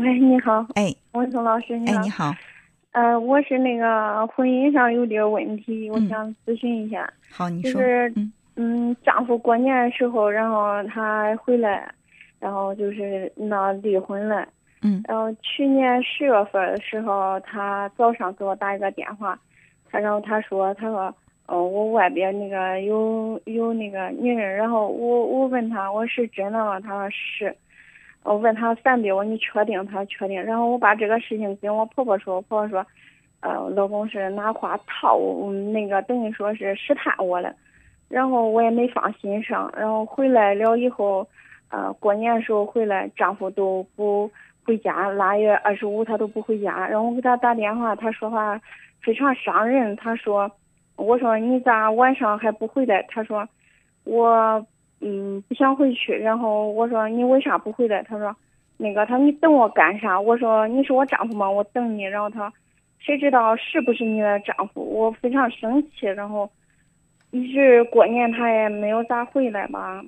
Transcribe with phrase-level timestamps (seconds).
[0.00, 2.00] 喂，你好，哎，文松老师，你哎，好。
[2.02, 2.34] 你好，
[2.92, 7.12] 呃，我是那个婚姻上有点问题，我嗯想咨询一下。
[7.30, 11.92] 好，你说，就是嗯嗯，丈夫过年的时候，然后他回来，
[12.38, 14.48] 然后就是闹离婚了。
[14.80, 19.38] 嗯然后去年十月份的时候，他早上给我打一个电话，
[19.90, 21.14] 他然后他说，他说，
[21.46, 26.80] 哦，我外边那个有有那个女人，然后我我问他我是真的吗？
[26.80, 27.54] 他说是。
[28.22, 29.84] 我问他三遍，我说你确定？
[29.86, 30.42] 他确定。
[30.42, 32.86] 然后我把这个事情跟我婆婆说，我婆婆说，
[33.40, 37.54] 呃，老公是拿话套我，那个等于说是试探我了。
[38.08, 39.72] 然后我也没放心上。
[39.76, 41.26] 然后回来了以后，
[41.70, 44.30] 呃，过年的时候回来，丈夫都不
[44.66, 46.86] 回家，腊月二十五他都不回家。
[46.86, 48.60] 然后我给他打电话，他说话
[49.00, 49.96] 非常伤人。
[49.96, 50.50] 他说，
[50.96, 53.02] 我说你咋晚上还不回来？
[53.08, 53.48] 他说，
[54.04, 54.66] 我
[55.00, 56.12] 嗯不想回去。
[56.12, 58.02] 然后我说你为啥不回来？
[58.02, 58.34] 他说，
[58.76, 60.20] 那个他说你等我干啥？
[60.20, 61.50] 我说你是我丈夫吗？
[61.50, 62.04] 我等你。
[62.04, 62.52] 然后他，
[62.98, 64.82] 谁知道是不是你的丈夫？
[64.82, 66.06] 我非常生气。
[66.06, 66.50] 然后
[67.30, 70.02] 一直过年他也没有咋回来吧。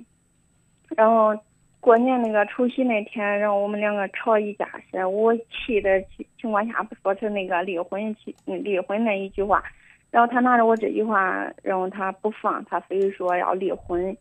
[0.95, 1.35] 然后
[1.79, 6.01] 过年那个除夕那天，然后我们两个吵一架，是我气的
[6.39, 9.63] 情况下不说出那个离婚气离婚那一句话，
[10.11, 14.15] 然后他拿着我这句话，然后他不放，他非说要离婚，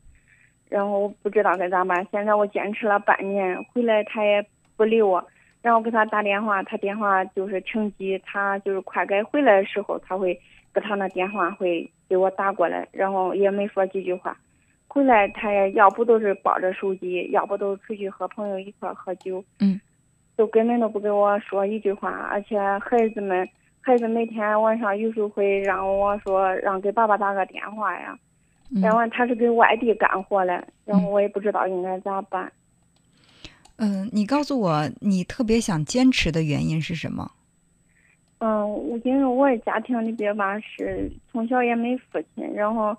[0.73, 2.07] 然后我不知道该咋办。
[2.11, 4.43] 现在我坚持了半年，回来他也
[4.75, 5.23] 不理我，
[5.61, 10.33] 然后给他打电话，他电话就是停机，他就是快该回来的时候，他会
[10.73, 14.35] 给他那电话会给我打过来，然后也没说几句话。
[14.89, 19.81] 回来他也要不都是抱着手机，要不都出去和朋友一块喝酒，嗯，
[20.37, 23.49] 都根本都不给我说一句话，而且孩子们，
[23.81, 28.19] 孩子每天晚上有时候会让我说让给爸爸打个电话呀，嗯
[28.81, 32.51] 然后他是给外地干活嘞，然后我也不知道应该咋办。
[33.77, 37.31] 嗯，你告诉我，你特别想坚持的原因是什么？
[38.39, 42.97] 嗯，我因为我的家庭里边吧是从小也没父亲，然后，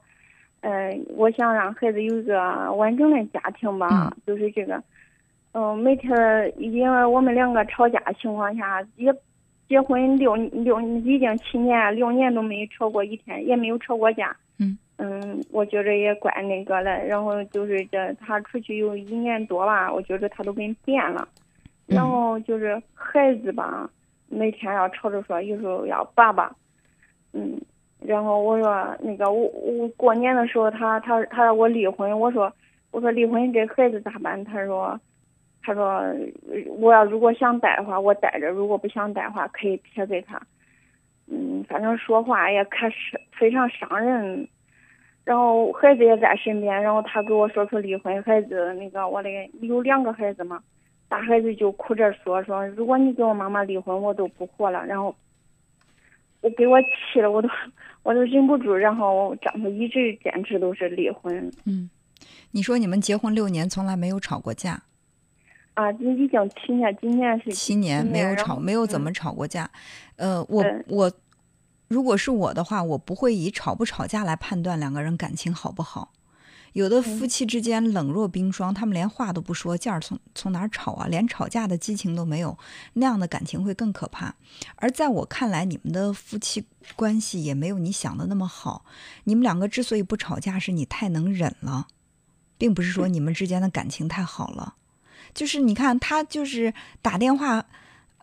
[0.61, 4.81] 呃，我想让孩子有一个完整的家庭吧，嗯就是这个，
[5.51, 6.11] 嗯，每天
[6.57, 9.13] 因为我们两个吵架情况下，也
[9.67, 14.35] 结婚六六已经七年六年都没吵过一天，也没有吵过架。
[14.57, 21.27] 嗯嗯，我觉着也怪那个了，然后就是这他出去有一年多吧，我觉着他都跟变了，
[21.87, 23.89] 然后就是孩子吧。
[24.29, 26.55] 每天要吵着说，有时候要爸爸，
[27.33, 27.59] 嗯，
[27.99, 32.49] 然后我说那个我我过年的时候他他他让我离婚，我说
[32.91, 34.41] 我说离婚这孩子咋办？
[34.45, 34.97] 他说
[35.61, 36.01] 他说
[36.77, 40.41] 我要如果想带的话我带着，如果不想带的话可以撇给他，
[41.27, 44.47] 嗯，反正说话也可是非常伤人。
[45.23, 49.29] 然后孩子也在身边，然后他给我说出离婚，孩子那个我的
[49.61, 50.61] 有两个孩子嘛。
[51.09, 54.83] 大孩子就哭着说说，如果你跟我妈妈离婚，我都不活了。
[54.83, 55.15] 然后
[56.41, 57.47] 我给我气的，我都
[58.01, 58.73] 我都忍不住。
[58.73, 61.87] 然后我丈夫一直坚持都是离婚嗯，
[62.49, 64.81] 你说你们结婚六年从来没有吵过架，
[65.75, 69.69] 啊，已经七年，今年是七年没有吵，没有怎么嗯吵过架。
[70.15, 71.11] 呃，我对我
[71.93, 76.11] 如果是我的话，我不会以吵不吵架来判断两个人感情好不好。
[76.71, 81.05] 有的夫嗯妻之间冷若冰霜，他们连话都不说，劲儿从从哪儿吵啊？
[81.05, 82.57] 连吵架的激情都没有，
[82.93, 84.33] 那样的感情会更可怕。
[84.77, 86.65] 而在我看来，你们的夫妻
[86.95, 88.83] 关系也没有你想的那么好。
[89.25, 91.85] 你们两个之所以不吵架，是你太能忍了，
[92.57, 94.73] 并不是说你们之间的感情太好了。
[95.35, 96.73] 就是你看，他就是
[97.03, 97.63] 打电话，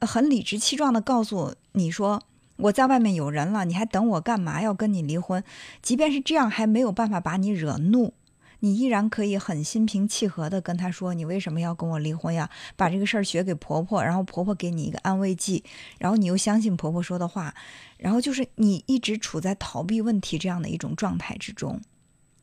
[0.01, 2.21] 呃很理直气壮的告诉你说。
[2.63, 4.61] 我在外面有人了，你还等我干嘛？
[4.61, 5.43] 要跟你离婚？
[5.83, 8.13] 即便是这样，还没有办法把你惹怒，
[8.61, 15.65] 你依然可以很心平气和的跟他说：“你为什么要跟我离婚呀？”把这个事儿学给婆婆，然后婆婆给你一个安慰剂，
[15.99, 17.55] 然后你又相信婆婆说的话，
[17.97, 21.81] 然后就是你一直处在逃避问题这样的一种状态之中。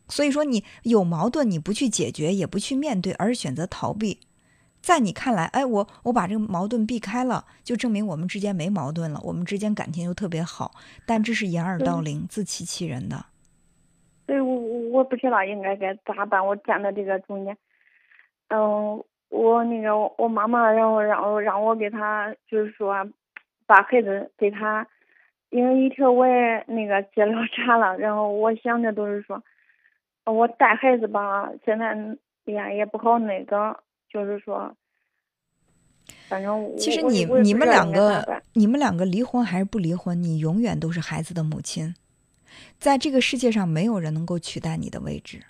[0.09, 4.19] 所以说，你有矛盾，你不去解决，也不去面对，而是选择逃避。
[4.81, 10.71] 在你看来，哎，我我把这个矛盾避开了，就证明我们之间没矛盾了，我们之间感情又特别好。
[11.05, 13.25] 但这是掩耳盗铃、自欺欺人的。
[14.25, 17.57] 所以我我我不知道应该该咋办，我站在这个中间。
[18.49, 22.93] 嗯，我那个我妈妈然后让我让我给她就是说，
[23.65, 24.87] 把孩子给她，
[25.49, 29.43] 因为一条我也那个接了茬了，然后我想着都是说，
[30.25, 31.89] 我带孩子吧，现在
[32.45, 33.77] 哎呀也不好那个，
[34.09, 34.75] 就是说，
[36.29, 41.93] 反正我其实你你们两个你们两个离婚还是不离婚，你永远都是孩子的母亲，
[42.79, 45.43] 在这个世界上没有人能够取代你的位置。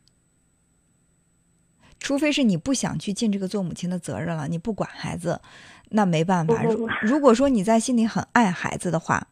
[1.99, 5.41] 除非是你不想去尽这个做母亲的责任了，你不管孩子，
[5.89, 6.63] 那没办法。
[6.63, 9.27] 如如果说你在心里很爱孩子的话，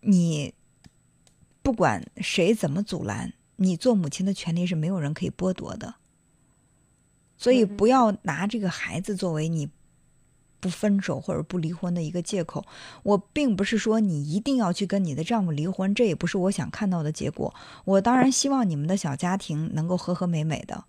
[0.00, 0.54] 你
[1.62, 5.96] 不管谁怎么阻拦，你做母亲的权利是没有人可以剥夺的。
[7.38, 9.70] 所以不要拿这个孩子作为你
[10.60, 12.64] 不分手或者不离婚的一个借口。
[13.04, 17.54] 我并不是说你一定要去跟你的丈夫离婚，这也不是我想看到的结果。
[17.84, 20.84] 我当然希望你们的小家庭能够和和美美的，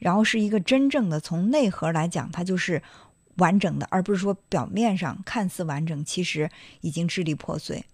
[0.00, 2.82] 然后是一个真正的从内核来讲，它就是
[3.36, 6.50] 完整的，而不是说表面上看似完整，其实
[6.80, 7.84] 已经支离破碎。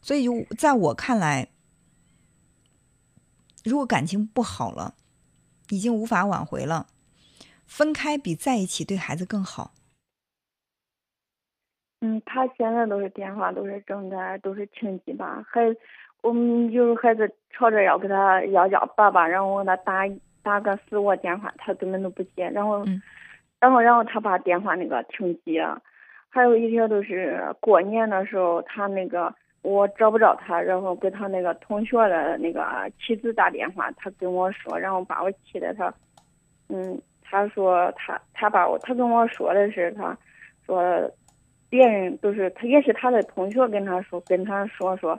[0.00, 1.48] 所以，就在我看来，
[3.64, 4.94] 如果感情不好了。
[5.70, 6.86] 已经无法挽回了，
[7.66, 9.72] 分开比在一起对孩子更好。
[12.00, 15.44] 嗯，他现在都是电话，都是正在，都是亲戚吧。
[15.48, 15.60] 孩，
[16.22, 20.02] 我们有孩子吵着要给他要叫爸爸，然后我给他打
[20.42, 22.48] 打个死我电话，他根本都不接。
[22.50, 22.84] 然后，
[23.58, 25.80] 然后，然后他把电话那个停机了。
[26.28, 29.34] 还有一条都是过年的时候，他那个。
[29.62, 35.92] 我找不着他，然后给他那个同学的那个妻子打电话，他跟我说，然后把我气的他，
[36.68, 40.16] 嗯，他说他他把我他跟我说的是他，
[40.64, 40.82] 说
[41.68, 45.18] 别人都是他也是他的同学跟他说跟他说说，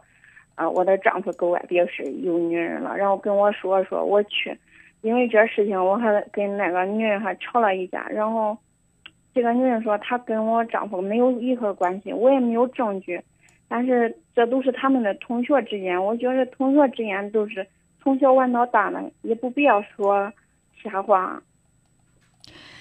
[0.56, 4.58] 啊，我的丈夫搁外边是有女人了，然后跟我说说我去，
[5.02, 8.58] 因为这事情我还跟那个女人还吵了一架，然后
[9.36, 13.22] 这个女人说她跟我丈夫没有任何关系，我也没有证据。
[13.74, 17.66] 但是这都是他们的同学之间，我觉得同学之间都是
[18.04, 20.30] 从小玩到大的，也不必要说
[20.84, 21.42] 瞎话。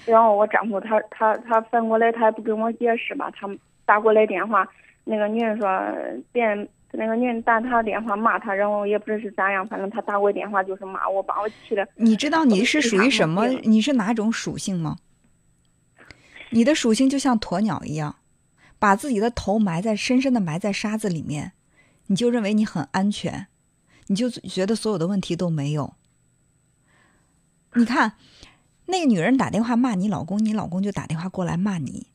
[0.04, 3.48] 然后我丈夫他他他反过来他也不跟我解释吧，他
[3.84, 4.68] 打过来电话，
[5.04, 5.68] 那个女人说
[6.32, 11.86] 别人那个女人打他电话骂他，然后也不知是咋样，反正他打过电话就是骂我，把我气的。
[11.94, 13.46] 你知道你是属于什么？
[13.62, 14.96] 你是哪种属性吗？
[16.50, 18.16] 你的属性就像鸵鸟一样。
[18.80, 21.52] 把自己的头埋在深深的埋在沙子里面，
[22.06, 23.46] 你就认为你很安全，
[24.08, 25.94] 你就觉得所有的问题都没有。
[27.74, 28.16] 你看，
[28.86, 32.08] 那个女人打电话骂你老公，你老公就打电话过来骂你，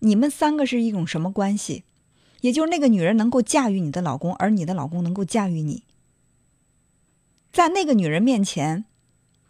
[0.00, 1.82] 你们三个是一种什么关系？
[2.42, 5.82] 也就是那个女人能够驾驭你的老公，而你的老公能够驾驭你。
[7.50, 8.84] 在那个女人面前，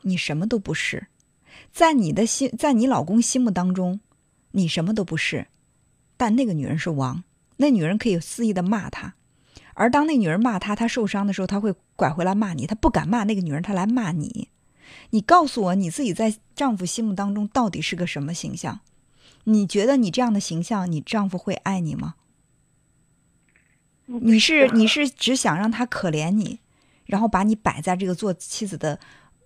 [0.02, 1.08] 你什么都不是；
[1.72, 3.98] 在你的心，在你老公心目当中，
[4.52, 5.48] 你什么都不是。
[6.16, 7.24] 但那个女人是王，
[7.56, 9.14] 那女人可以肆意的骂他，
[9.74, 14.48] 而当那女人骂他，他受伤的时候，他会拐回来骂你，他不敢骂那个女人，他来骂你。
[15.10, 18.80] 你告诉我，你自己在丈夫心目当中到底是个什么形象？
[19.44, 22.14] 你觉得你这样的形象，你丈夫会爱你吗？
[24.06, 26.60] 你是你是只想让他可怜你，
[27.06, 29.00] 然后把你摆在这个做妻子的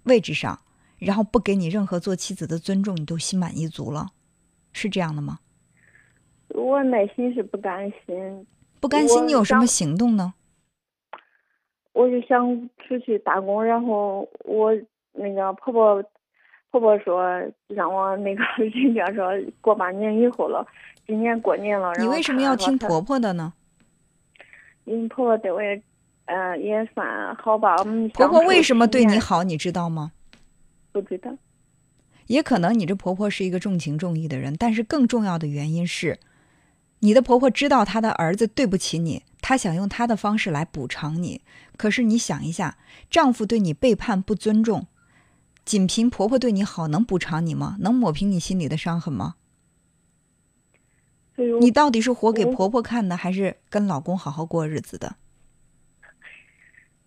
[0.04, 0.60] 位置上，
[0.98, 4.12] 然后不给你任何做妻子的尊重，你都心满意足了，
[4.72, 5.38] 是这样的吗？
[6.58, 8.46] 我内心是不甘心，
[8.80, 10.34] 不甘心，你有什么行动呢？
[11.92, 14.72] 我就想出去打工，然后我
[15.12, 16.02] 那个婆婆，
[16.70, 17.22] 婆婆说
[17.68, 20.66] 让我那个 人家 说过半年以后了，
[21.06, 21.92] 今年过年了。
[21.98, 23.52] 你为什么要听婆婆的呢？
[24.84, 25.82] 因为婆婆对我也，
[26.26, 27.76] 呃，也算好吧。
[28.14, 30.12] 婆婆为什么对你好，你知道吗？
[30.92, 31.30] 不知道。
[32.26, 36.18] 也可能你这婆婆是一个重情重义的人，但是更重要的原因是。
[37.00, 41.42] 你的婆婆知道她的儿子对不起你，她想用她的方式来补偿你。
[41.76, 42.76] 可是你想一下，
[43.08, 44.86] 丈夫对你背叛不尊重，
[45.64, 47.76] 仅凭婆婆对你好能补偿你吗？
[47.80, 49.36] 能抹平你心里的伤痕吗？
[51.60, 55.14] 你到底是活给婆婆看的，还是跟老公好好过日子的？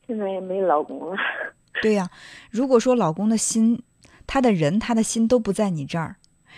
[0.07, 1.17] 现在也没老公了。
[1.81, 2.09] 对呀，
[2.49, 3.83] 如果说老公的心，
[4.25, 6.15] 他的人，他的心都不在你这儿，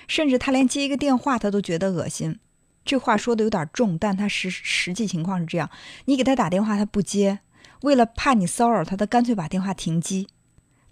[0.07, 2.37] 甚至他连接一个电话他都觉得恶心。
[2.85, 5.69] 这话说的有点重，但他实实际情况是这样：
[6.05, 7.39] 你给他打电话，他不接，
[7.81, 10.27] 为了怕你骚扰他，他干脆把电话停机。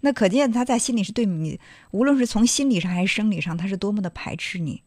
[0.00, 4.82] 那可见他在心里是对你，无论是从心理上还是生理上，他是多么的排斥你。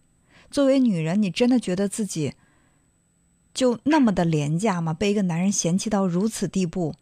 [0.51, 2.33] 作为女人，你真的觉得自己
[3.53, 4.93] 就那么的廉价吗？
[4.93, 6.95] 被一个男人嫌弃到如此地步，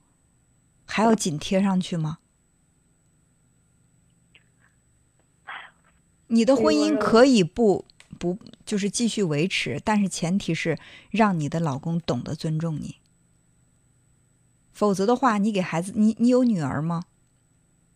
[0.86, 2.19] 还要紧贴上去吗？
[6.27, 7.86] 你的婚姻可以不？
[8.24, 10.80] 不，就是继续维持，但是前提是
[11.12, 12.96] 让你的老公懂得尊重你。
[14.72, 17.03] 否则的话，你给孩子，你你有女儿吗？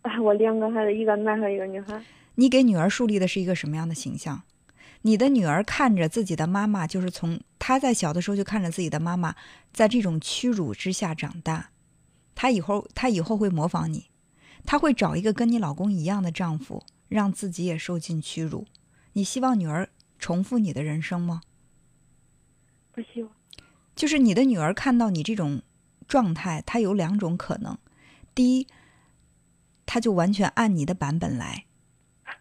[0.02, 2.04] 啊， 我两个孩子，一个男孩，一个女孩。
[2.36, 4.44] 你给女儿树立的是一个什么样的形象？
[5.04, 9.34] 你的女儿看着自己的妈妈，就是从她在小的时候就看着自己的妈妈
[9.72, 11.70] 在这种屈辱之下长大，
[12.36, 14.08] 她以后她以后会模仿你，
[14.66, 18.66] 她会找一个跟你老公一样的丈夫，让自己也受尽屈辱。
[19.14, 19.88] 你希望女儿
[20.20, 21.42] 重复你的人生吗？
[22.92, 23.32] 不希望。
[23.96, 25.62] 就是你的女儿看到你这种
[26.08, 27.78] 状态，她有两种可能：
[28.36, 28.68] 第一，
[29.86, 31.66] 她就完全按你的版本来，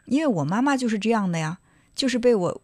[0.05, 1.59] 因为我妈妈就是这样的呀，
[1.95, 2.63] 就是被我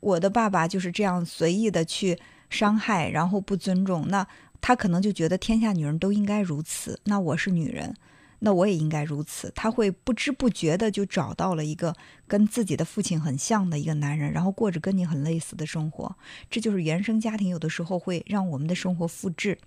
[0.00, 2.18] 我的爸爸就是这样随意的去
[2.50, 4.26] 伤害，然后不尊重，那
[4.60, 7.94] 她可能就觉得天下女人都应该如此，那我是女人。
[8.40, 9.52] 那我也应该如此。
[9.54, 11.94] 他会不知不觉的就找到了一个
[12.26, 16.16] 跟自己的父亲很像的一个男人，然后过着跟你很类似的生活。
[16.50, 19.58] 这就是原生家庭有的时候会让我们的生活复制。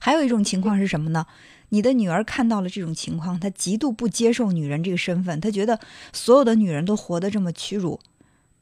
[0.00, 1.26] 还有一种情况是什么呢？
[1.68, 5.78] 你的女儿看到了这种情况，她极度不接受女人这个身份，她觉得
[6.12, 8.00] 所有的女人都活得这么屈辱。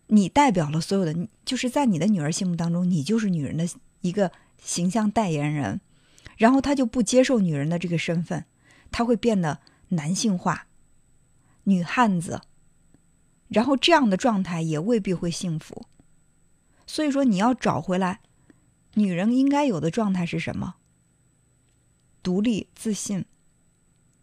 [0.09, 3.67] 你代表了所有的，就是在你的女儿心目当中，你就是女人的
[4.01, 4.31] 一个
[4.63, 5.81] 形象代言人。
[6.37, 8.45] 然后他就不接受女人的这个身份，
[8.91, 10.67] 他会变得男性化、
[11.65, 12.43] 女汉子，
[13.49, 15.87] 然后这样的状态也未必会幸福。
[16.87, 18.21] 所以说，你要找回来
[18.95, 20.77] 女人应该有的状态是什么？
[22.23, 23.25] 独立、自信。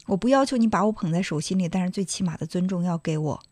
[0.08, 3.44] 我不要求你把我捧在手心里，但是最起码的尊重要给我，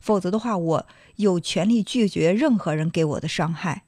[0.00, 0.86] 否则的话，我
[1.16, 3.84] 有权利拒绝任何人给我的伤害。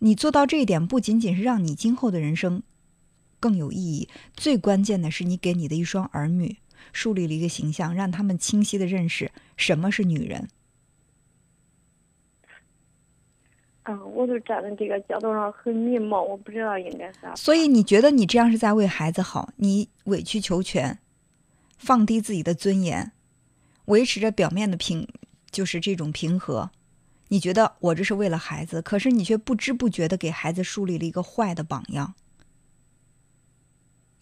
[0.00, 2.62] 你做到这一点，不仅仅是让你今后的人生。
[3.44, 4.08] 更有意义。
[4.32, 6.56] 最关键的是，你给你的一双儿女
[6.94, 10.48] 树立了一个形象，让他们清晰的认识什么是女人。
[13.82, 17.36] 嗯，我就站在这个角度上很迷茫，我不知道应该咋。
[17.36, 19.50] 所以你觉得你这样是在为孩子好？
[19.56, 20.98] 你委曲求全，
[21.76, 23.12] 放低自己的尊严，
[23.84, 25.06] 维持着表面的平，
[25.50, 26.70] 就是这种平和。
[27.28, 32.14] 你觉得我这是为了孩子，可是你却不知不觉的给孩子树立了一个坏的榜样。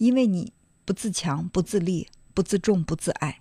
[0.02, 0.52] 因为你
[0.84, 3.40] 不自强、不自立、不自重、不自爱。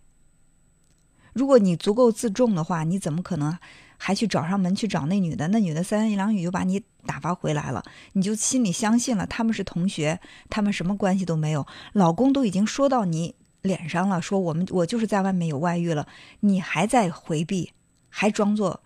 [1.34, 3.58] 如果你足够自重的话，你怎么可能
[3.98, 5.48] 还去找上门去找那女的？
[5.48, 10.20] 那女的三言两语就把你打发回来了，你就心里相信了他们是同学，
[10.51, 11.65] 他们什么关系都没有。
[11.94, 16.08] 老公都已经说到你脸上了，说我们我就是在外面有外遇了，
[16.41, 17.74] 你还在回避，
[18.08, 18.84] 还装作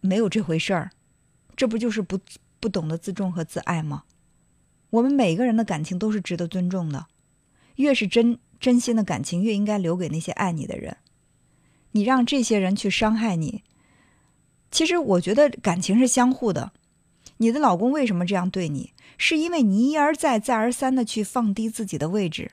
[0.00, 0.90] 没有这回事儿，
[1.54, 2.18] 这不就是不
[2.58, 4.04] 不懂得自重和自爱吗？
[4.96, 7.06] 我们每个人的感情都是值得尊重的，
[7.74, 10.96] 越是真真心的感情，越应该留给那些爱你的人。
[11.92, 13.62] 你让这些人去伤害你，
[14.70, 16.72] 其实我觉得感情是相互的。
[17.36, 18.94] 你的老公为什么这样对你？
[19.18, 22.52] 是因为你一而再、再而三的去放低自己的位置，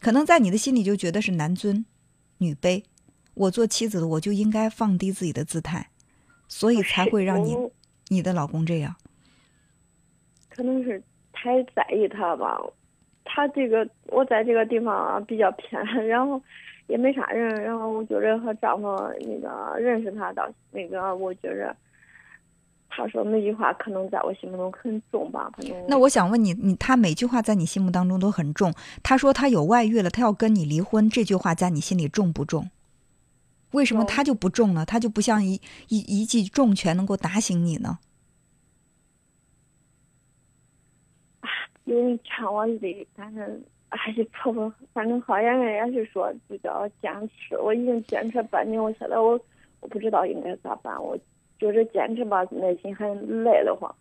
[0.00, 1.86] 可能在你的心里就觉得是男尊
[2.38, 2.82] 女卑。
[3.32, 5.88] 我做妻子的，我就应该放低自己的姿态，
[6.46, 7.56] 所以才会让你
[8.08, 8.94] 你的老公这样。
[10.50, 11.02] 可能是。
[11.34, 12.58] 太在意他吧，
[13.24, 16.40] 他这个我在这个地方比较偏， 然后
[16.86, 21.76] 也没啥人，然后我觉着和丈夫那个认识他到那个，我觉着
[22.88, 25.76] 他说那句话可能在我心目中很重吧，可能。
[25.88, 28.72] 那我想问你，你他每句话在你心目当中都很重。
[29.02, 32.70] 他说他有外遇了，他要跟你离婚，这句话在你心里重不重？
[33.72, 34.86] 为什么他就不重呢？
[34.86, 37.98] 他就不像一一一记重拳能够打醒你呢？
[41.84, 47.56] 有人劝我离，但是还是婆婆，反正好像人也是说比较坚持。
[47.58, 49.38] 我已经坚持半年，我现在我
[49.80, 51.02] 我不知道应该咋办。
[51.02, 51.18] 我
[51.58, 53.94] 就是坚持吧，内心很累得慌。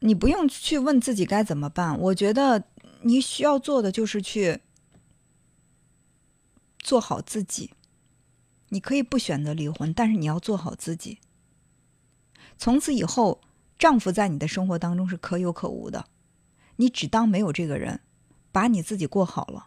[0.00, 2.64] 你不用去问自己该怎么办，我觉得
[3.02, 4.60] 你需要做的就是去
[6.78, 7.70] 做好自己。
[8.70, 11.18] 你可以不选择离婚，但是你要做好自己。
[12.56, 13.40] 从此以后，
[13.78, 16.04] 丈夫在你的生活当中是可有可无的。
[16.80, 18.00] 你只当没有这个人，
[18.50, 19.66] 把你自己过好了。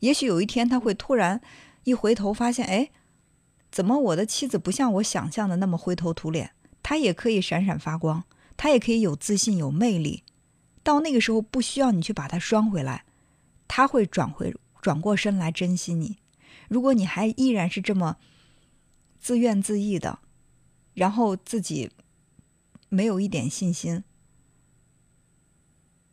[0.00, 1.42] 也许有一天他会突然
[1.84, 2.90] 一回头发现，哎，
[3.70, 6.52] 怎么我的妻子不像我想象的那么灰头土脸？
[6.82, 8.24] 她也可以闪闪发光，
[8.56, 10.24] 她也可以有自信、有魅力。
[10.82, 13.04] 到那个时候，不需要你去把她拴回来，
[13.66, 16.16] 他会转回转过身来珍惜你。
[16.68, 18.16] 如果你还依然是这么
[19.20, 20.20] 自怨自艾的，
[20.94, 21.90] 然后自己
[22.88, 24.02] 没有一点信心。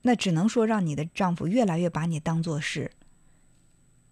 [0.07, 2.91] 那只能说让你的丈夫越来越把你当做是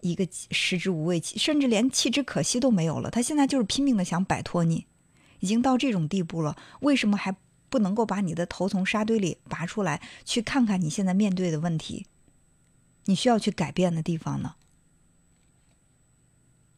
[0.01, 3.11] 一个食之无味，甚至连弃之可惜都没有了。
[3.11, 4.87] 他现在就是拼命的想摆脱你，
[5.39, 6.57] 已经到这种地步了。
[6.81, 7.35] 为什么还
[7.69, 12.07] 不能够把你的头从沙堆里拔出来，去看看你现在面对的问题，
[13.05, 14.55] 你需要去改变的地方呢？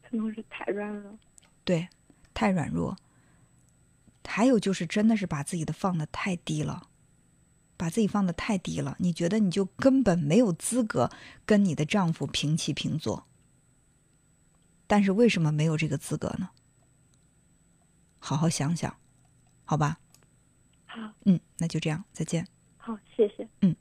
[0.04, 1.18] 可能是太软了。
[1.64, 1.88] 对，
[2.34, 2.98] 太软弱。
[4.28, 6.90] 还有就是，真的是把自己的放的太低了。
[7.78, 11.10] 把自己放得太低了，你觉得你就根本没有资格
[11.46, 13.26] 跟你的丈夫平起平坐。
[14.88, 16.50] 但是为什么没有这个资格呢？
[18.20, 18.96] 好好想想，
[19.66, 20.00] 好吧？
[20.86, 22.48] 好，嗯，那就这样，再见。
[22.78, 23.48] 好，谢谢。
[23.62, 23.76] 嗯。